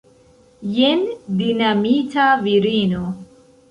[0.77, 1.05] Jen
[1.43, 3.09] dinamita virino!